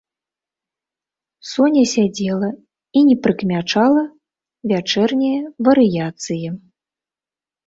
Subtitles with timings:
[1.51, 2.49] Соня сядзела
[3.01, 4.03] і не прыкмячала
[4.73, 5.37] вячэрняе
[5.69, 6.47] варыяцыі.